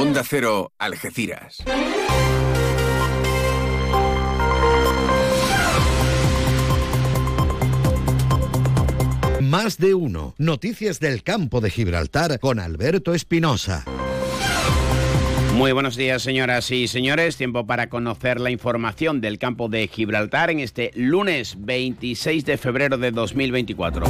Onda 0.00 0.22
Cero, 0.22 0.70
Algeciras. 0.78 1.58
Más 9.40 9.78
de 9.78 9.94
uno. 9.94 10.36
Noticias 10.38 11.00
del 11.00 11.24
campo 11.24 11.60
de 11.60 11.70
Gibraltar 11.70 12.38
con 12.38 12.60
Alberto 12.60 13.12
Espinosa. 13.12 13.84
Muy 15.58 15.72
buenos 15.72 15.96
días, 15.96 16.22
señoras 16.22 16.70
y 16.70 16.86
señores. 16.86 17.36
Tiempo 17.36 17.66
para 17.66 17.88
conocer 17.88 18.38
la 18.38 18.52
información 18.52 19.20
del 19.20 19.40
campo 19.40 19.68
de 19.68 19.88
Gibraltar 19.88 20.50
en 20.50 20.60
este 20.60 20.92
lunes 20.94 21.56
26 21.58 22.44
de 22.44 22.56
febrero 22.56 22.98
de 22.98 23.10
2024. 23.10 24.06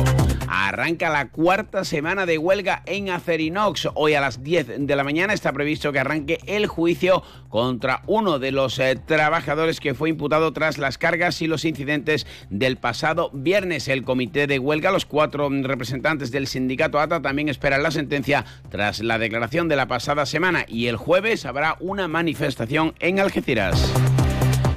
Arranca 0.68 1.08
la 1.08 1.30
cuarta 1.30 1.82
semana 1.82 2.26
de 2.26 2.36
huelga 2.36 2.82
en 2.84 3.08
Acerinox. 3.08 3.88
Hoy 3.94 4.12
a 4.12 4.20
las 4.20 4.44
10 4.44 4.86
de 4.86 4.96
la 4.96 5.02
mañana 5.02 5.32
está 5.32 5.50
previsto 5.50 5.92
que 5.92 5.98
arranque 5.98 6.40
el 6.44 6.66
juicio 6.66 7.22
contra 7.48 8.02
uno 8.06 8.38
de 8.38 8.52
los 8.52 8.78
eh, 8.78 8.94
trabajadores 8.96 9.80
que 9.80 9.94
fue 9.94 10.10
imputado 10.10 10.52
tras 10.52 10.76
las 10.76 10.98
cargas 10.98 11.40
y 11.40 11.46
los 11.46 11.64
incidentes 11.64 12.26
del 12.50 12.76
pasado 12.76 13.30
viernes. 13.32 13.88
El 13.88 14.04
comité 14.04 14.46
de 14.46 14.58
huelga, 14.58 14.90
los 14.90 15.06
cuatro 15.06 15.48
representantes 15.48 16.30
del 16.32 16.46
sindicato 16.46 17.00
ATA, 17.00 17.22
también 17.22 17.48
esperan 17.48 17.82
la 17.82 17.90
sentencia 17.90 18.44
tras 18.68 19.00
la 19.00 19.18
declaración 19.18 19.68
de 19.68 19.76
la 19.76 19.88
pasada 19.88 20.26
semana 20.26 20.66
y 20.68 20.88
el 20.88 20.96
jueves 20.96 21.46
habrá 21.46 21.78
una 21.80 22.08
manifestación 22.08 22.92
en 23.00 23.20
Algeciras. 23.20 23.90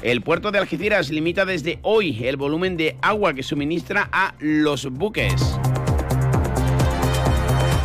El 0.04 0.22
puerto 0.22 0.52
de 0.52 0.58
Algeciras 0.58 1.12
limita 1.12 1.46
desde 1.46 1.80
hoy 1.84 2.26
el 2.26 2.36
volumen 2.36 2.76
de 2.76 2.98
agua 3.02 3.36
que 3.36 3.44
suministra 3.44 4.10
a 4.12 4.34
los 4.40 4.90
buques. 4.90 5.60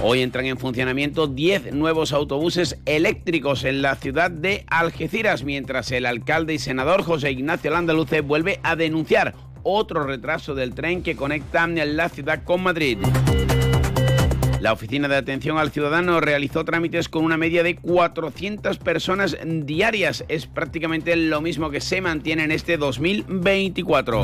Hoy 0.09 0.23
entran 0.23 0.47
en 0.47 0.57
funcionamiento 0.57 1.27
10 1.27 1.73
nuevos 1.75 2.13
autobuses 2.13 2.79
eléctricos 2.87 3.65
en 3.65 3.83
la 3.83 3.97
ciudad 3.97 4.31
de 4.31 4.65
Algeciras, 4.69 5.43
mientras 5.43 5.91
el 5.91 6.07
alcalde 6.07 6.55
y 6.55 6.61
senador 6.61 7.03
José 7.03 7.33
Ignacio 7.33 7.73
Landaluce 7.73 8.21
vuelve 8.21 8.61
a 8.63 8.77
denunciar 8.77 9.35
otro 9.65 10.05
retraso 10.05 10.55
del 10.55 10.77
tren 10.77 11.03
que 11.03 11.17
conecta 11.17 11.67
la 11.67 12.09
ciudad 12.09 12.45
con 12.45 12.63
Madrid. 12.63 12.99
La 14.67 14.73
Oficina 14.73 15.07
de 15.07 15.15
Atención 15.15 15.59
al 15.59 15.71
Ciudadano 15.71 16.21
realizó 16.21 16.65
trámites 16.65 17.09
con 17.09 17.25
una 17.25 17.37
media 17.37 17.63
de 17.63 17.77
400 17.77 18.79
personas 18.79 19.37
diarias. 19.45 20.25
Es 20.27 20.49
prácticamente 20.49 21.15
lo 21.15 21.41
mismo 21.41 21.71
que 21.71 21.81
se 21.81 22.01
mantiene 22.01 22.43
en 22.43 22.51
este 22.51 22.77
2024. 22.77 24.23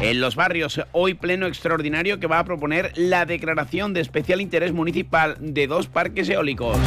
En 0.00 0.20
los 0.20 0.36
barrios, 0.36 0.80
hoy 0.92 1.14
pleno 1.14 1.48
extraordinario 1.48 2.20
que 2.20 2.28
va 2.28 2.38
a 2.38 2.44
proponer 2.44 2.92
la 2.94 3.26
declaración 3.26 3.92
de 3.92 4.02
especial 4.02 4.40
interés 4.40 4.72
municipal 4.72 5.36
de 5.40 5.66
dos 5.66 5.88
parques 5.88 6.28
eólicos. 6.28 6.78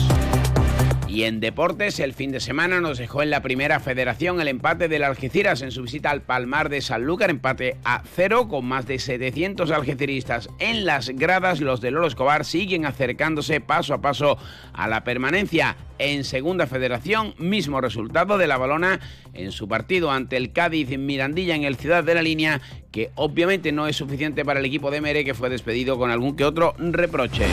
Y 1.14 1.26
en 1.26 1.40
deportes, 1.40 2.00
el 2.00 2.14
fin 2.14 2.32
de 2.32 2.40
semana 2.40 2.82
nos 2.82 2.98
dejó 2.98 3.22
en 3.22 3.30
la 3.30 3.44
primera 3.44 3.80
federación 3.80 4.42
el 4.42 4.48
empate 4.48 4.88
del 4.88 5.04
Algeciras 5.04 5.62
en 5.62 5.70
su 5.70 5.84
visita 5.84 6.10
al 6.10 6.24
Palmar 6.24 6.70
de 6.70 6.82
Sanlúcar, 6.82 7.30
empate 7.30 7.78
a 7.84 8.02
cero 8.16 8.48
con 8.48 8.66
más 8.66 8.88
de 8.88 8.98
700 8.98 9.70
algeciristas 9.70 10.50
en 10.58 10.86
las 10.88 11.10
gradas. 11.10 11.62
Los 11.62 11.82
de 11.82 11.92
Lolo 11.92 12.08
Escobar 12.08 12.46
siguen 12.46 12.88
acercándose 12.88 13.62
paso 13.62 13.94
a 13.94 14.02
paso 14.02 14.40
a 14.74 14.88
la 14.88 15.04
permanencia 15.04 15.78
en 16.00 16.24
segunda 16.24 16.66
federación. 16.66 17.36
Mismo 17.38 17.80
resultado 17.80 18.40
de 18.40 18.48
la 18.48 18.58
balona 18.58 19.00
en 19.36 19.52
su 19.52 19.68
partido 19.68 20.10
ante 20.10 20.36
el 20.36 20.52
Cádiz 20.52 20.98
Mirandilla 20.98 21.54
en 21.54 21.64
el 21.64 21.76
Ciudad 21.76 22.04
de 22.04 22.16
la 22.16 22.24
Línea, 22.24 22.60
que 22.92 23.12
obviamente 23.14 23.72
no 23.72 23.86
es 23.86 23.98
suficiente 23.98 24.44
para 24.44 24.62
el 24.62 24.66
equipo 24.66 24.90
de 24.90 25.02
Mere 25.02 25.24
que 25.24 25.36
fue 25.36 25.52
despedido 25.52 26.00
con 26.00 26.10
algún 26.10 26.36
que 26.36 26.44
otro 26.44 26.74
reproche. 26.80 27.46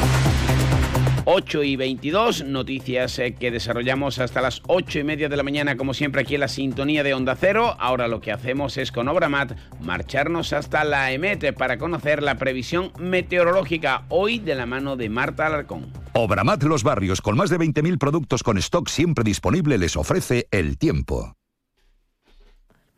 8 1.32 1.62
y 1.62 1.76
22, 1.76 2.44
noticias 2.44 3.16
eh, 3.20 3.34
que 3.34 3.52
desarrollamos 3.52 4.18
hasta 4.18 4.40
las 4.40 4.62
8 4.66 4.98
y 4.98 5.04
media 5.04 5.28
de 5.28 5.36
la 5.36 5.44
mañana, 5.44 5.76
como 5.76 5.94
siempre 5.94 6.22
aquí 6.22 6.34
en 6.34 6.40
la 6.40 6.48
sintonía 6.48 7.04
de 7.04 7.14
Onda 7.14 7.36
Cero. 7.36 7.76
Ahora 7.78 8.08
lo 8.08 8.20
que 8.20 8.32
hacemos 8.32 8.76
es 8.78 8.90
con 8.90 9.06
Obramat 9.06 9.52
marcharnos 9.80 10.52
hasta 10.52 10.82
la 10.82 11.12
EMET 11.12 11.54
para 11.54 11.78
conocer 11.78 12.20
la 12.20 12.34
previsión 12.34 12.90
meteorológica 12.98 14.06
hoy 14.08 14.40
de 14.40 14.56
la 14.56 14.66
mano 14.66 14.96
de 14.96 15.08
Marta 15.08 15.46
Alarcón. 15.46 15.86
Obramat 16.14 16.64
Los 16.64 16.82
Barrios, 16.82 17.22
con 17.22 17.36
más 17.36 17.48
de 17.48 17.60
20.000 17.60 17.96
productos 17.96 18.42
con 18.42 18.58
stock 18.58 18.88
siempre 18.88 19.22
disponible, 19.22 19.78
les 19.78 19.96
ofrece 19.96 20.48
el 20.50 20.78
tiempo. 20.78 21.36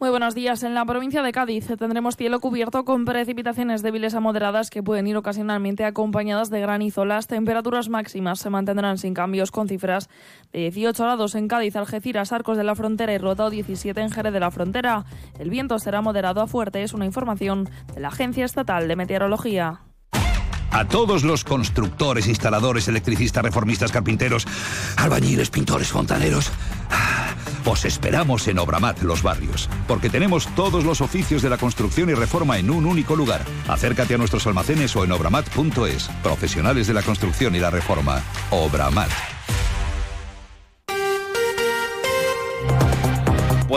Muy 0.03 0.11
buenos 0.11 0.35
días. 0.35 0.65
En 0.65 0.75
la 0.75 0.85
provincia 0.85 1.23
de 1.23 1.31
Cádiz 1.31 1.69
tendremos 1.79 2.17
cielo 2.17 2.41
cubierto 2.41 2.85
con 2.85 3.05
precipitaciones 3.05 3.83
débiles 3.83 4.17
a 4.17 4.19
moderadas 4.19 4.69
que 4.69 4.83
pueden 4.83 5.07
ir 5.07 5.17
ocasionalmente 5.17 5.85
acompañadas 5.85 6.51
de 6.51 6.61
granizo. 6.61 7.05
Las 7.05 7.29
temperaturas 7.29 7.89
máximas 7.89 8.41
se 8.41 8.51
mantendrán 8.51 8.99
sin 8.99 9.15
cambios 9.15 9.53
con 9.53 9.69
cifras 9.69 10.09
de 10.53 10.59
18 10.59 11.05
grados 11.05 11.37
en 11.37 11.47
Cádiz, 11.47 11.77
Algeciras, 11.77 12.33
Arcos 12.33 12.57
de 12.57 12.65
la 12.65 12.75
Frontera 12.75 13.12
y 13.15 13.19
Rota 13.19 13.49
17 13.49 14.01
en 14.01 14.11
Jerez 14.11 14.33
de 14.33 14.41
la 14.41 14.51
Frontera. 14.51 15.05
El 15.39 15.51
viento 15.51 15.79
será 15.79 16.03
moderado 16.03 16.41
a 16.41 16.49
fuerte, 16.49 16.83
es 16.83 16.95
una 16.95 17.07
información 17.07 17.71
de 17.95 18.01
la 18.01 18.09
Agencia 18.09 18.45
Estatal 18.45 18.89
de 18.89 18.97
Meteorología. 18.97 19.83
A 20.73 20.89
todos 20.89 21.23
los 21.23 21.45
constructores, 21.45 22.27
instaladores, 22.27 22.89
electricistas, 22.89 23.45
reformistas, 23.45 23.93
carpinteros, 23.93 24.49
albañiles, 24.97 25.51
pintores, 25.51 25.93
fontaneros. 25.93 26.51
Os 27.65 27.84
esperamos 27.84 28.49
en 28.49 28.59
Obramat 28.59 29.03
Los 29.03 29.23
Barrios, 29.23 29.69
porque 29.87 30.11
tenemos 30.11 30.47
todos 30.55 30.84
los 30.84 31.00
oficios 31.00 31.43
de 31.43 31.50
la 31.50 31.59
construcción 31.59 32.11
y 32.11 32.15
reforma 32.15 32.59
en 32.59 32.71
un 32.71 32.87
único 32.87 33.17
lugar. 33.17 33.45
Acércate 33.69 34.15
a 34.15 34.19
nuestros 34.19 34.47
almacenes 34.47 34.95
o 34.97 35.05
en 35.05 35.12
obramat.es. 35.12 36.09
Profesionales 36.23 36.87
de 36.87 36.95
la 36.95 37.03
construcción 37.03 37.55
y 37.55 37.61
la 37.61 37.71
reforma. 37.71 38.23
Obramat. 38.50 39.31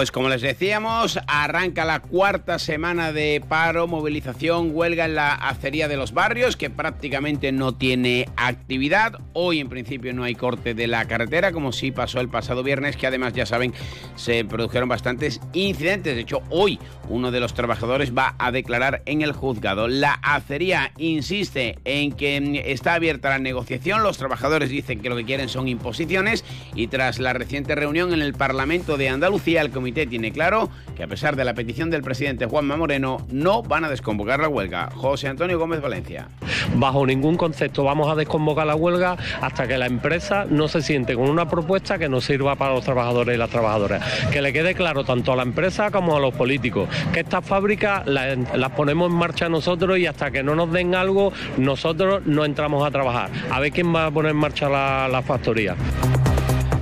Pues 0.05 0.11
como 0.11 0.29
les 0.29 0.43
decíamos, 0.43 1.19
arranca 1.25 1.83
la 1.83 1.99
cuarta 1.99 2.59
semana 2.59 3.11
de 3.11 3.41
paro, 3.49 3.87
movilización, 3.87 4.69
huelga 4.71 5.05
en 5.05 5.15
la 5.15 5.33
acería 5.33 5.87
de 5.87 5.97
los 5.97 6.13
barrios, 6.13 6.55
que 6.55 6.69
prácticamente 6.69 7.51
no 7.51 7.73
tiene 7.73 8.29
actividad. 8.37 9.19
Hoy 9.33 9.59
en 9.59 9.67
principio 9.67 10.13
no 10.13 10.23
hay 10.23 10.35
corte 10.35 10.75
de 10.75 10.85
la 10.85 11.05
carretera, 11.05 11.51
como 11.51 11.71
sí 11.71 11.89
pasó 11.89 12.19
el 12.19 12.29
pasado 12.29 12.61
viernes, 12.61 12.97
que 12.97 13.07
además 13.07 13.33
ya 13.33 13.47
saben, 13.47 13.73
se 14.15 14.45
produjeron 14.45 14.87
bastantes 14.87 15.41
incidentes. 15.53 16.13
De 16.13 16.21
hecho, 16.21 16.43
hoy 16.51 16.77
uno 17.09 17.31
de 17.31 17.39
los 17.39 17.55
trabajadores 17.55 18.15
va 18.15 18.35
a 18.37 18.51
declarar 18.51 19.01
en 19.07 19.23
el 19.23 19.31
juzgado. 19.31 19.87
La 19.87 20.13
acería 20.21 20.91
insiste 20.99 21.79
en 21.83 22.11
que 22.11 22.63
está 22.67 22.93
abierta 22.93 23.29
la 23.29 23.39
negociación, 23.39 24.03
los 24.03 24.19
trabajadores 24.19 24.69
dicen 24.69 24.99
que 24.99 25.09
lo 25.09 25.15
que 25.15 25.25
quieren 25.25 25.49
son 25.49 25.67
imposiciones 25.67 26.45
y 26.75 26.89
tras 26.89 27.17
la 27.17 27.33
reciente 27.33 27.73
reunión 27.73 28.13
en 28.13 28.21
el 28.21 28.35
Parlamento 28.35 28.97
de 28.97 29.09
Andalucía, 29.09 29.61
el 29.61 29.71
comité 29.71 29.94
tiene 30.05 30.31
claro 30.31 30.69
que 30.95 31.03
a 31.03 31.07
pesar 31.07 31.35
de 31.35 31.45
la 31.45 31.53
petición 31.53 31.89
del 31.89 32.01
presidente 32.01 32.45
Juanma 32.45 32.75
Moreno, 32.77 33.25
no 33.31 33.63
van 33.63 33.85
a 33.85 33.89
desconvocar 33.89 34.39
la 34.39 34.49
huelga. 34.49 34.89
José 34.95 35.27
Antonio 35.27 35.57
Gómez 35.57 35.81
Valencia. 35.81 36.27
Bajo 36.75 37.05
ningún 37.05 37.37
concepto 37.37 37.83
vamos 37.83 38.09
a 38.09 38.15
desconvocar 38.15 38.67
la 38.67 38.75
huelga 38.75 39.17
hasta 39.41 39.67
que 39.67 39.77
la 39.77 39.85
empresa 39.85 40.45
no 40.49 40.67
se 40.67 40.81
siente 40.81 41.15
con 41.15 41.29
una 41.29 41.47
propuesta 41.47 41.97
que 41.97 42.09
nos 42.09 42.25
sirva 42.25 42.55
para 42.55 42.73
los 42.73 42.83
trabajadores 42.83 43.35
y 43.35 43.37
las 43.37 43.49
trabajadoras. 43.49 44.03
Que 44.31 44.41
le 44.41 44.51
quede 44.51 44.75
claro 44.75 45.03
tanto 45.03 45.31
a 45.31 45.35
la 45.35 45.43
empresa 45.43 45.91
como 45.91 46.15
a 46.15 46.19
los 46.19 46.33
políticos 46.33 46.89
que 47.13 47.21
estas 47.21 47.45
fábricas 47.45 48.05
las, 48.05 48.71
ponemos 48.75 49.11
en 49.11 49.17
marcha 49.17 49.49
nosotros 49.49 49.97
y 49.97 50.07
hasta 50.07 50.31
que 50.31 50.43
no 50.43 50.55
nos 50.55 50.71
den 50.71 50.95
algo, 50.95 51.31
nosotros 51.57 52.25
no 52.25 52.45
entramos 52.45 52.85
a 52.85 52.91
trabajar. 52.91 53.29
A 53.51 53.59
ver 53.59 53.71
quién 53.71 53.93
va 53.93 54.07
a 54.07 54.11
poner 54.11 54.31
en 54.31 54.37
marcha 54.37 54.69
la, 54.69 55.07
la 55.07 55.21
factoría. 55.21 55.75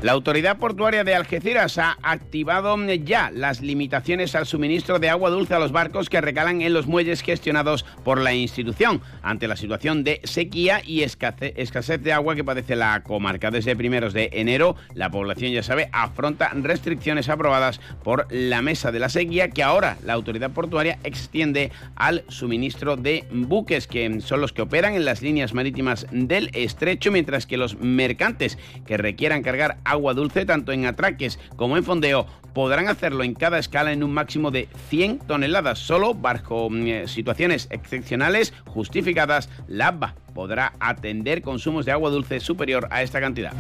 La 0.03 0.11
autoridad 0.11 0.57
portuaria 0.57 1.05
de 1.05 1.15
Algeciras 1.15 1.77
ha 1.77 1.97
activado 2.03 2.75
ya 3.05 3.31
las 3.31 3.61
limitaciones 3.61 4.35
al 4.35 4.45
suministro 4.45 4.99
de 4.99 5.07
agua 5.09 5.29
dulce 5.29 5.53
a 5.53 5.59
los 5.59 5.71
barcos 5.71 6.09
que 6.09 6.19
recalan 6.19 6.61
en 6.61 6.73
los 6.73 6.87
muelles 6.87 7.21
gestionados 7.21 7.85
por 8.03 8.19
la 8.19 8.33
institución 8.33 8.99
ante 9.21 9.47
la 9.47 9.55
situación 9.55 10.03
de 10.03 10.19
sequía 10.25 10.81
y 10.85 11.03
escasez 11.03 12.03
de 12.03 12.11
agua 12.11 12.35
que 12.35 12.43
padece 12.43 12.75
la 12.75 13.01
comarca. 13.01 13.49
Desde 13.49 13.77
primeros 13.77 14.11
de 14.11 14.29
enero, 14.33 14.75
la 14.93 15.09
población, 15.09 15.53
ya 15.53 15.63
sabe, 15.63 15.87
afronta 15.93 16.51
restricciones 16.53 17.29
aprobadas 17.29 17.79
por 18.03 18.27
la 18.29 18.61
Mesa 18.61 18.91
de 18.91 18.99
la 18.99 19.07
Sequía 19.07 19.51
que 19.51 19.63
ahora 19.63 19.95
la 20.03 20.11
autoridad 20.11 20.51
portuaria 20.51 20.99
extiende 21.05 21.71
al 21.95 22.25
suministro 22.27 22.97
de 22.97 23.23
buques 23.31 23.87
que 23.87 24.19
son 24.19 24.41
los 24.41 24.51
que 24.51 24.63
operan 24.63 24.95
en 24.95 25.05
las 25.05 25.21
líneas 25.21 25.53
marítimas 25.53 26.07
del 26.11 26.49
estrecho, 26.51 27.09
mientras 27.09 27.45
que 27.45 27.55
los 27.55 27.77
mercantes 27.77 28.57
que 28.85 28.97
requieran 28.97 29.43
cargar 29.43 29.77
agua 29.85 29.92
dulce 30.13 30.45
tanto 30.45 30.71
en 30.71 30.85
atraques 30.85 31.39
como 31.55 31.77
en 31.77 31.83
fondeo 31.83 32.25
podrán 32.53 32.87
hacerlo 32.87 33.23
en 33.23 33.33
cada 33.33 33.59
escala 33.59 33.91
en 33.91 34.03
un 34.03 34.13
máximo 34.13 34.51
de 34.51 34.69
100 34.89 35.19
toneladas. 35.19 35.79
Solo 35.79 36.13
bajo 36.13 36.69
mm, 36.69 36.87
eh, 36.87 37.07
situaciones 37.07 37.67
excepcionales 37.71 38.53
justificadas, 38.65 39.49
la 39.67 39.87
ABA 39.87 40.15
podrá 40.33 40.73
atender 40.79 41.41
consumos 41.41 41.85
de 41.85 41.91
agua 41.91 42.09
dulce 42.09 42.39
superior 42.39 42.87
a 42.91 43.01
esta 43.01 43.19
cantidad. 43.19 43.53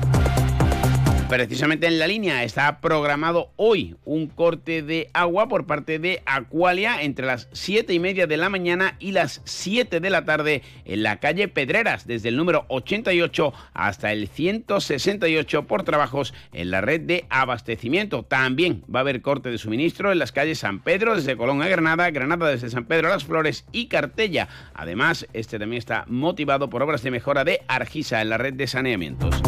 Precisamente 1.33 1.87
en 1.87 1.97
la 1.97 2.05
línea 2.05 2.43
está 2.43 2.79
programado 2.79 3.49
hoy 3.55 3.95
un 4.05 4.27
corte 4.27 4.83
de 4.83 5.09
agua 5.13 5.47
por 5.47 5.65
parte 5.65 5.97
de 5.97 6.21
Acualia 6.27 7.01
entre 7.01 7.25
las 7.25 7.49
7 7.53 7.91
y 7.91 7.99
media 7.99 8.27
de 8.27 8.37
la 8.37 8.49
mañana 8.49 8.97
y 8.99 9.13
las 9.13 9.41
7 9.43 9.99
de 9.99 10.09
la 10.11 10.25
tarde 10.25 10.61
en 10.85 11.01
la 11.01 11.19
calle 11.19 11.47
Pedreras, 11.47 12.05
desde 12.05 12.29
el 12.29 12.37
número 12.37 12.65
88 12.67 13.51
hasta 13.73 14.11
el 14.11 14.27
168 14.27 15.65
por 15.65 15.81
trabajos 15.81 16.35
en 16.53 16.69
la 16.69 16.81
red 16.81 17.01
de 17.01 17.25
abastecimiento. 17.31 18.21
También 18.21 18.83
va 18.83 18.99
a 18.99 19.01
haber 19.01 19.23
corte 19.23 19.49
de 19.49 19.57
suministro 19.57 20.11
en 20.11 20.19
las 20.19 20.33
calles 20.33 20.59
San 20.59 20.81
Pedro 20.81 21.15
desde 21.15 21.35
Colón 21.35 21.63
a 21.63 21.67
Granada, 21.67 22.11
Granada 22.11 22.47
desde 22.47 22.69
San 22.69 22.85
Pedro 22.85 23.07
a 23.07 23.09
Las 23.09 23.23
Flores 23.23 23.65
y 23.71 23.87
Cartella. 23.87 24.49
Además, 24.75 25.27
este 25.33 25.57
también 25.57 25.79
está 25.79 26.05
motivado 26.07 26.69
por 26.69 26.83
obras 26.83 27.01
de 27.01 27.09
mejora 27.09 27.43
de 27.43 27.63
Argisa 27.67 28.21
en 28.21 28.29
la 28.29 28.37
red 28.37 28.53
de 28.53 28.67
saneamientos. 28.67 29.41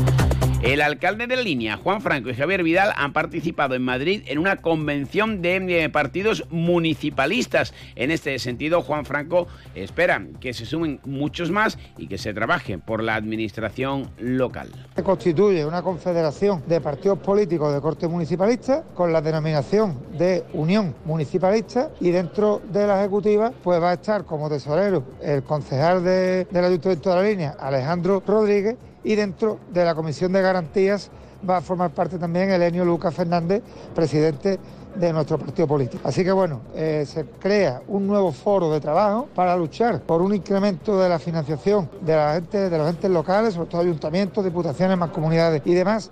El 0.66 0.82
alcalde 0.82 1.28
de 1.28 1.38
línea, 1.38 1.78
Juan 1.78 2.02
Franco 2.02 2.32
y 2.32 2.34
Javier 2.34 2.64
Vidal, 2.64 2.92
han 2.96 3.14
participado 3.14 3.76
en 3.76 3.84
Madrid 3.84 4.24
en 4.26 4.40
una 4.40 4.56
convención 4.56 5.44
de 5.44 5.58
eh, 5.58 5.90
partidos 5.92 6.44
municipalistas. 6.50 7.72
En 7.96 8.10
este 8.10 8.40
sentido, 8.40 8.82
Juan 8.82 9.06
Franco 9.06 9.46
espera 9.76 10.26
que 10.40 10.56
se 10.56 10.66
sumen 10.66 11.00
muchos 11.06 11.52
más 11.52 11.78
y 12.00 12.08
que 12.08 12.18
se 12.18 12.34
trabaje 12.34 12.80
por 12.80 13.04
la 13.04 13.14
administración 13.14 14.10
local. 14.18 14.72
Se 14.96 15.04
constituye 15.04 15.64
una 15.64 15.84
confederación 15.84 16.64
de 16.66 16.82
partidos 16.82 17.20
políticos 17.20 17.72
de 17.72 17.80
corte 17.80 18.08
municipalista 18.08 18.86
con 18.96 19.14
la 19.14 19.22
denominación 19.22 20.00
de 20.18 20.46
Unión 20.54 20.96
Municipalista 21.06 21.92
y 22.00 22.10
dentro 22.10 22.64
de 22.74 22.88
la 22.88 23.02
ejecutiva 23.02 23.52
pues 23.64 23.80
va 23.80 23.92
a 23.92 23.94
estar 23.94 24.26
como 24.26 24.50
tesorero 24.50 25.04
el 25.22 25.44
concejal 25.44 26.04
de, 26.04 26.46
del 26.46 26.66
Ayuntamiento 26.66 27.12
de 27.12 27.16
la 27.16 27.22
Línea, 27.22 27.56
Alejandro 27.60 28.24
Rodríguez, 28.26 28.78
y 29.06 29.16
dentro 29.16 29.60
de 29.72 29.86
la 29.86 29.96
Comisión 29.96 30.34
de 30.34 30.42
Garantías 30.42 31.10
va 31.48 31.58
a 31.58 31.62
formar 31.62 31.92
parte 31.92 32.18
también 32.18 32.50
Elenio 32.50 32.84
Lucas 32.84 33.14
Fernández, 33.14 33.62
presidente 33.94 34.60
de 34.96 35.14
nuestro 35.14 35.38
partido 35.38 35.68
político. 35.68 36.08
Así 36.08 36.24
que 36.24 36.32
bueno, 36.32 36.62
eh, 36.76 37.06
se 37.08 37.26
crea 37.40 37.82
un 37.88 38.08
nuevo 38.08 38.32
foro 38.32 38.72
de 38.72 38.80
trabajo 38.80 39.30
para 39.36 39.56
luchar 39.56 40.02
por 40.02 40.22
un 40.22 40.34
incremento 40.34 41.00
de 41.00 41.08
la 41.08 41.20
financiación 41.20 41.90
de 42.02 42.16
la 42.16 42.34
gente, 42.34 42.70
de 42.70 42.78
los 42.78 42.90
entes 42.90 43.12
locales, 43.12 43.54
sobre 43.54 43.70
todo 43.70 43.82
ayuntamientos, 43.82 44.44
diputaciones, 44.44 44.98
más 44.98 45.12
comunidades 45.12 45.62
y 45.66 45.74
demás. 45.74 46.12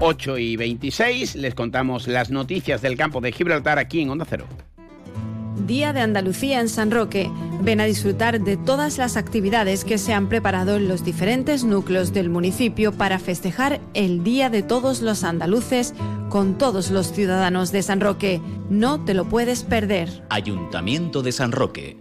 8 0.00 0.38
y 0.38 0.56
26 0.56 1.36
les 1.36 1.54
contamos 1.54 2.06
las 2.08 2.30
noticias 2.30 2.82
del 2.82 2.96
campo 2.96 3.20
de 3.20 3.32
Gibraltar 3.32 3.78
aquí 3.78 4.02
en 4.02 4.10
Onda 4.10 4.26
Cero. 4.28 4.44
Día 5.56 5.92
de 5.92 6.00
Andalucía 6.00 6.60
en 6.60 6.68
San 6.68 6.90
Roque. 6.90 7.30
Ven 7.62 7.80
a 7.80 7.84
disfrutar 7.84 8.40
de 8.40 8.56
todas 8.56 8.98
las 8.98 9.16
actividades 9.16 9.84
que 9.84 9.98
se 9.98 10.12
han 10.12 10.28
preparado 10.28 10.76
en 10.76 10.88
los 10.88 11.04
diferentes 11.04 11.64
núcleos 11.64 12.12
del 12.12 12.28
municipio 12.28 12.92
para 12.92 13.18
festejar 13.18 13.80
el 13.94 14.24
Día 14.24 14.50
de 14.50 14.62
todos 14.62 15.00
los 15.00 15.24
andaluces 15.24 15.94
con 16.28 16.58
todos 16.58 16.90
los 16.90 17.12
ciudadanos 17.12 17.72
de 17.72 17.82
San 17.82 18.00
Roque. 18.00 18.40
No 18.68 19.04
te 19.04 19.14
lo 19.14 19.28
puedes 19.28 19.62
perder. 19.62 20.24
Ayuntamiento 20.28 21.22
de 21.22 21.32
San 21.32 21.52
Roque. 21.52 21.96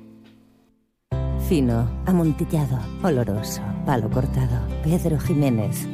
Fino, 1.47 1.89
amontillado, 2.05 2.79
oloroso, 3.03 3.61
palo 3.85 4.09
cortado. 4.09 4.67
Pedro 4.83 5.19
Jiménez. 5.19 5.87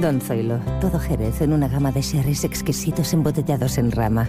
Don 0.00 0.20
Zoilo, 0.20 0.60
todo 0.80 1.00
Jerez 1.00 1.40
en 1.40 1.52
una 1.52 1.68
gama 1.68 1.90
de 1.90 2.02
sherries 2.02 2.44
exquisitos 2.44 3.12
embotellados 3.12 3.78
en 3.78 3.90
rama 3.90 4.28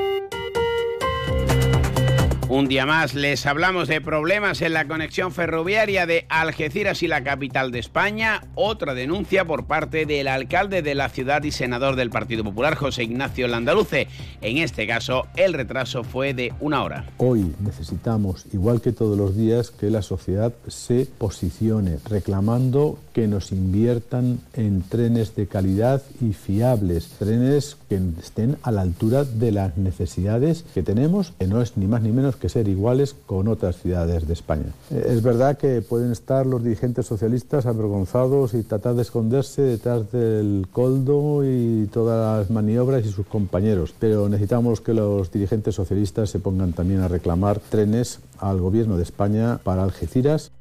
Un 2.51 2.67
día 2.67 2.85
más 2.85 3.13
les 3.13 3.45
hablamos 3.45 3.87
de 3.87 4.01
problemas 4.01 4.61
en 4.61 4.73
la 4.73 4.85
conexión 4.85 5.31
ferroviaria 5.31 6.05
de 6.05 6.25
Algeciras 6.27 7.01
y 7.01 7.07
la 7.07 7.23
capital 7.23 7.71
de 7.71 7.79
España. 7.79 8.41
Otra 8.55 8.93
denuncia 8.93 9.45
por 9.45 9.67
parte 9.67 10.05
del 10.05 10.27
alcalde 10.27 10.81
de 10.81 10.93
la 10.93 11.07
ciudad 11.07 11.41
y 11.43 11.51
senador 11.51 11.95
del 11.95 12.09
Partido 12.09 12.43
Popular, 12.43 12.75
José 12.75 13.03
Ignacio 13.03 13.47
Landaluce. 13.47 14.09
En 14.41 14.57
este 14.57 14.85
caso, 14.85 15.27
el 15.37 15.53
retraso 15.53 16.03
fue 16.03 16.33
de 16.33 16.53
una 16.59 16.83
hora. 16.83 17.05
Hoy 17.19 17.55
necesitamos, 17.61 18.45
igual 18.51 18.81
que 18.81 18.91
todos 18.91 19.17
los 19.17 19.37
días, 19.37 19.71
que 19.71 19.89
la 19.89 20.01
sociedad 20.01 20.51
se 20.67 21.07
posicione 21.17 21.99
reclamando 22.09 22.99
que 23.13 23.29
nos 23.29 23.53
inviertan 23.53 24.41
en 24.55 24.81
trenes 24.81 25.35
de 25.37 25.47
calidad 25.47 26.01
y 26.19 26.33
fiables, 26.33 27.11
trenes 27.17 27.77
que 27.87 28.01
estén 28.21 28.57
a 28.63 28.71
la 28.71 28.81
altura 28.81 29.23
de 29.23 29.53
las 29.53 29.77
necesidades 29.77 30.65
que 30.73 30.83
tenemos, 30.83 31.31
que 31.39 31.47
no 31.47 31.61
es 31.61 31.77
ni 31.77 31.87
más 31.87 32.01
ni 32.01 32.11
menos 32.11 32.40
que 32.41 32.49
ser 32.49 32.67
iguales 32.67 33.15
con 33.25 33.47
otras 33.47 33.77
ciudades 33.77 34.27
de 34.27 34.33
España. 34.33 34.73
Es 34.89 35.21
verdad 35.21 35.57
que 35.57 35.81
pueden 35.81 36.11
estar 36.11 36.45
los 36.45 36.63
dirigentes 36.63 37.05
socialistas 37.05 37.65
avergonzados 37.65 38.53
y 38.55 38.63
tratar 38.63 38.95
de 38.95 39.03
esconderse 39.03 39.61
detrás 39.61 40.11
del 40.11 40.67
coldo 40.73 41.45
y 41.45 41.87
todas 41.93 42.39
las 42.39 42.49
maniobras 42.49 43.05
y 43.05 43.11
sus 43.11 43.27
compañeros, 43.27 43.93
pero 43.97 44.27
necesitamos 44.27 44.81
que 44.81 44.93
los 44.93 45.31
dirigentes 45.31 45.75
socialistas 45.75 46.29
se 46.29 46.39
pongan 46.39 46.73
también 46.73 47.01
a 47.01 47.07
reclamar 47.07 47.59
trenes 47.59 48.19
al 48.39 48.59
gobierno 48.59 48.97
de 48.97 49.03
España 49.03 49.59
para 49.63 49.83
Algeciras. 49.83 50.51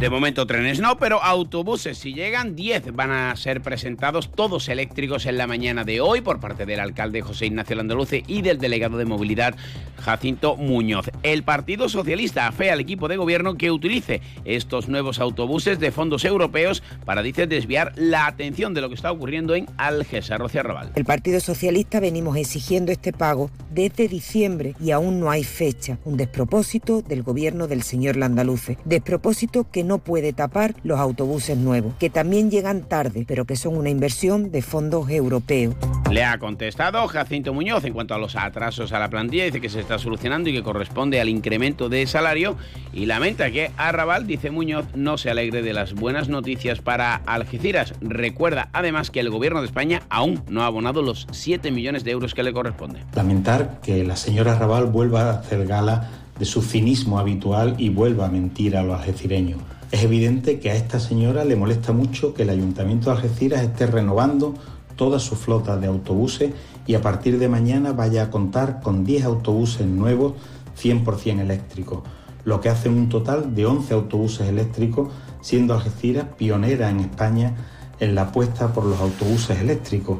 De 0.00 0.08
momento 0.08 0.46
trenes 0.46 0.80
no, 0.80 0.96
pero 0.96 1.22
autobuses 1.22 1.98
si 1.98 2.14
llegan 2.14 2.56
10 2.56 2.94
van 2.94 3.10
a 3.10 3.36
ser 3.36 3.60
presentados 3.60 4.32
todos 4.32 4.70
eléctricos 4.70 5.26
en 5.26 5.36
la 5.36 5.46
mañana 5.46 5.84
de 5.84 6.00
hoy 6.00 6.22
por 6.22 6.40
parte 6.40 6.64
del 6.64 6.80
alcalde 6.80 7.20
José 7.20 7.44
Ignacio 7.44 7.76
Landaluce 7.76 8.24
y 8.26 8.40
del 8.40 8.56
delegado 8.56 8.96
de 8.96 9.04
movilidad 9.04 9.56
Jacinto 10.00 10.56
Muñoz. 10.56 11.10
El 11.22 11.42
Partido 11.42 11.90
Socialista 11.90 12.46
afea 12.46 12.72
al 12.72 12.80
equipo 12.80 13.08
de 13.08 13.18
gobierno 13.18 13.58
que 13.58 13.70
utilice 13.70 14.22
estos 14.46 14.88
nuevos 14.88 15.20
autobuses 15.20 15.78
de 15.78 15.90
fondos 15.90 16.24
europeos 16.24 16.82
para, 17.04 17.22
dice, 17.22 17.46
desviar 17.46 17.92
la 17.96 18.26
atención 18.26 18.72
de 18.72 18.80
lo 18.80 18.88
que 18.88 18.94
está 18.94 19.12
ocurriendo 19.12 19.54
en 19.54 19.66
Algesa, 19.76 20.38
Rocío 20.38 20.60
Arrabal. 20.60 20.92
El 20.94 21.04
Partido 21.04 21.40
Socialista 21.40 22.00
venimos 22.00 22.38
exigiendo 22.38 22.90
este 22.90 23.12
pago 23.12 23.50
desde 23.70 24.08
diciembre 24.08 24.74
y 24.80 24.92
aún 24.92 25.20
no 25.20 25.30
hay 25.30 25.44
fecha. 25.44 25.98
Un 26.06 26.16
despropósito 26.16 27.02
del 27.02 27.22
gobierno 27.22 27.68
del 27.68 27.82
señor 27.82 28.16
Landaluce. 28.16 28.78
Despropósito 28.86 29.70
que 29.70 29.84
no 29.89 29.89
puede 29.98 30.32
tapar 30.32 30.74
los 30.82 30.98
autobuses 30.98 31.56
nuevos, 31.56 31.94
que 31.98 32.10
también 32.10 32.50
llegan 32.50 32.82
tarde, 32.82 33.24
pero 33.26 33.44
que 33.44 33.56
son 33.56 33.76
una 33.76 33.90
inversión 33.90 34.50
de 34.50 34.62
fondos 34.62 35.08
europeos. 35.10 35.74
Le 36.10 36.24
ha 36.24 36.38
contestado 36.38 37.06
Jacinto 37.06 37.54
Muñoz 37.54 37.84
en 37.84 37.92
cuanto 37.92 38.14
a 38.14 38.18
los 38.18 38.34
atrasos 38.36 38.92
a 38.92 38.98
la 38.98 39.08
plantilla, 39.08 39.44
dice 39.44 39.60
que 39.60 39.68
se 39.68 39.80
está 39.80 39.98
solucionando 39.98 40.50
y 40.50 40.52
que 40.52 40.62
corresponde 40.62 41.20
al 41.20 41.28
incremento 41.28 41.88
de 41.88 42.06
salario 42.06 42.56
y 42.92 43.06
lamenta 43.06 43.50
que 43.50 43.70
Arrabal, 43.76 44.26
dice 44.26 44.50
Muñoz, 44.50 44.86
no 44.94 45.18
se 45.18 45.30
alegre 45.30 45.62
de 45.62 45.72
las 45.72 45.94
buenas 45.94 46.28
noticias 46.28 46.80
para 46.80 47.14
Algeciras. 47.26 47.94
Recuerda 48.00 48.68
además 48.72 49.10
que 49.10 49.20
el 49.20 49.30
gobierno 49.30 49.60
de 49.60 49.66
España 49.66 50.02
aún 50.08 50.42
no 50.48 50.62
ha 50.62 50.66
abonado 50.66 51.02
los 51.02 51.26
7 51.30 51.70
millones 51.70 52.02
de 52.04 52.10
euros 52.10 52.34
que 52.34 52.42
le 52.42 52.52
corresponde. 52.52 53.00
Lamentar 53.14 53.80
que 53.80 54.02
la 54.04 54.16
señora 54.16 54.52
Arrabal 54.52 54.86
vuelva 54.86 55.22
a 55.22 55.30
hacer 55.38 55.66
gala 55.66 56.10
de 56.38 56.44
su 56.44 56.62
cinismo 56.62 57.18
habitual 57.18 57.74
y 57.78 57.90
vuelva 57.90 58.26
a 58.26 58.30
mentir 58.30 58.76
a 58.76 58.82
los 58.82 58.98
algecireños. 58.98 59.60
Es 59.90 60.04
evidente 60.04 60.60
que 60.60 60.70
a 60.70 60.76
esta 60.76 61.00
señora 61.00 61.44
le 61.44 61.56
molesta 61.56 61.92
mucho 61.92 62.32
que 62.32 62.44
el 62.44 62.50
Ayuntamiento 62.50 63.10
de 63.10 63.16
Algeciras 63.16 63.62
esté 63.62 63.86
renovando 63.86 64.54
toda 64.94 65.18
su 65.18 65.34
flota 65.34 65.76
de 65.76 65.88
autobuses 65.88 66.52
y 66.86 66.94
a 66.94 67.00
partir 67.00 67.40
de 67.40 67.48
mañana 67.48 67.92
vaya 67.92 68.24
a 68.24 68.30
contar 68.30 68.80
con 68.82 69.04
10 69.04 69.24
autobuses 69.24 69.86
nuevos 69.86 70.34
100% 70.80 71.40
eléctricos, 71.40 72.04
lo 72.44 72.60
que 72.60 72.68
hace 72.68 72.88
un 72.88 73.08
total 73.08 73.54
de 73.54 73.66
11 73.66 73.94
autobuses 73.94 74.48
eléctricos, 74.48 75.08
siendo 75.40 75.74
Algeciras 75.74 76.26
pionera 76.36 76.88
en 76.88 77.00
España 77.00 77.56
en 77.98 78.14
la 78.14 78.22
apuesta 78.22 78.72
por 78.72 78.84
los 78.84 79.00
autobuses 79.00 79.58
eléctricos. 79.58 80.18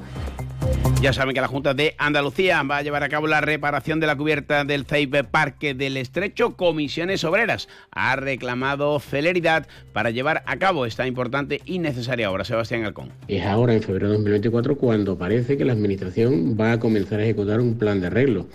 Ya 1.02 1.14
saben 1.14 1.35
que 1.35 1.40
la 1.40 1.49
Junta 1.49 1.73
de 1.73 1.95
Andalucía 1.97 2.62
va 2.62 2.76
a 2.76 2.83
llevar 2.83 3.02
a 3.02 3.09
cabo 3.09 3.26
la 3.26 3.40
reparación 3.40 4.00
de 4.00 4.07
la 4.07 4.16
cubierta 4.16 4.64
del 4.64 4.85
CEIP 4.85 5.25
Parque 5.30 5.73
del 5.73 5.97
Estrecho. 5.97 6.57
Comisiones 6.57 7.25
Obreras 7.25 7.69
ha 7.90 8.16
reclamado 8.16 9.00
celeridad 9.00 9.66
para 9.95 10.11
llevar 10.11 10.42
a 10.45 10.59
cabo 10.59 10.85
esta 10.85 11.07
importante 11.07 11.62
y 11.64 11.78
necesaria 11.78 12.30
obra. 12.30 12.45
Sebastián 12.45 12.85
Alcón. 12.85 13.09
Es 13.28 13.47
ahora, 13.47 13.73
en 13.73 13.83
febrero 13.83 14.09
de 14.09 14.16
2024, 14.16 14.76
cuando 14.76 15.16
parece 15.16 15.57
que 15.57 15.64
la 15.64 15.73
Administración 15.73 16.59
va 16.61 16.73
a 16.73 16.78
comenzar 16.78 17.19
a 17.21 17.25
ejecutar 17.25 17.61
un 17.61 17.78
plan 17.78 18.02
de 18.02 18.09
arreglo. 18.09 18.47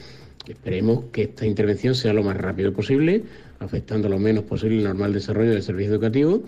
Esperemos 0.48 1.06
que 1.12 1.24
esta 1.24 1.48
intervención 1.48 1.96
sea 1.96 2.14
lo 2.14 2.22
más 2.22 2.38
rápido 2.38 2.72
posible, 2.74 3.24
afectando 3.60 4.08
lo 4.08 4.20
menos 4.20 4.44
posible 4.44 4.78
el 4.78 4.84
normal 4.84 5.14
desarrollo 5.14 5.50
del 5.50 5.64
servicio 5.64 5.94
educativo 5.94 6.44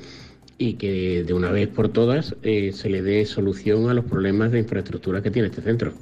y 0.57 0.73
que 0.73 1.23
de 1.23 1.33
una 1.33 1.51
vez 1.51 1.67
por 1.67 1.89
todas 1.89 2.35
eh, 2.43 2.71
se 2.73 2.89
le 2.89 3.01
dé 3.01 3.25
solución 3.25 3.89
a 3.89 3.93
los 3.93 4.05
problemas 4.05 4.51
de 4.51 4.59
infraestructura 4.59 5.21
que 5.21 5.31
tiene 5.31 5.49
este 5.49 5.61
centro. 5.61 5.93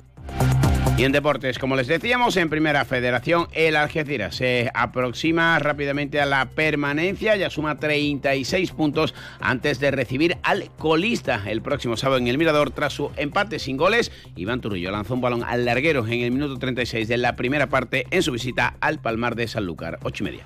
Y 0.97 1.03
en 1.03 1.11
deportes, 1.11 1.59
como 1.59 1.75
les 1.75 1.87
decíamos, 1.87 2.37
en 2.37 2.49
Primera 2.49 2.85
Federación, 2.85 3.47
el 3.51 3.75
Algeciras 3.75 4.35
se 4.35 4.71
aproxima 4.73 5.59
rápidamente 5.59 6.21
a 6.21 6.25
la 6.25 6.45
permanencia, 6.51 7.35
ya 7.35 7.49
suma 7.49 7.79
36 7.79 8.71
puntos 8.71 9.13
antes 9.41 9.81
de 9.81 9.91
recibir 9.91 10.37
al 10.41 10.71
colista 10.77 11.43
el 11.47 11.61
próximo 11.61 11.97
sábado 11.97 12.19
en 12.19 12.27
el 12.27 12.37
Mirador 12.37 12.71
tras 12.71 12.93
su 12.93 13.11
empate 13.17 13.59
sin 13.59 13.75
goles. 13.75 14.09
Iván 14.37 14.61
Turrillo 14.61 14.89
lanzó 14.89 15.15
un 15.15 15.21
balón 15.21 15.43
al 15.43 15.65
larguero 15.65 16.07
en 16.07 16.21
el 16.21 16.31
minuto 16.31 16.57
36 16.57 17.09
de 17.09 17.17
la 17.17 17.35
primera 17.35 17.67
parte 17.67 18.05
en 18.09 18.23
su 18.23 18.31
visita 18.31 18.77
al 18.79 19.01
Palmar 19.01 19.35
de 19.35 19.49
Sanlúcar. 19.49 19.99
8 20.01 20.23
y 20.23 20.25
media. 20.25 20.45